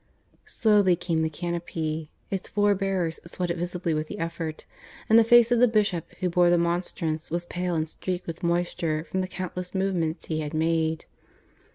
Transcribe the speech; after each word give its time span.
Slowly 0.47 0.95
came 0.95 1.21
the 1.21 1.29
canopy. 1.29 2.09
Its 2.31 2.49
four 2.49 2.73
bearers 2.73 3.19
sweated 3.27 3.59
visibly 3.59 3.93
with 3.93 4.07
the 4.07 4.17
effort; 4.17 4.65
and 5.07 5.19
the 5.19 5.23
face 5.23 5.51
of 5.51 5.59
the 5.59 5.67
bishop 5.67 6.05
who 6.21 6.27
bore 6.31 6.49
the 6.49 6.57
monstrance 6.57 7.29
was 7.29 7.45
pale 7.45 7.75
and 7.75 7.87
streaked 7.87 8.25
with 8.25 8.41
moisture 8.41 9.03
from 9.11 9.21
the 9.21 9.27
countless 9.27 9.75
movements 9.75 10.25
he 10.25 10.39
had 10.39 10.55
made. 10.55 11.05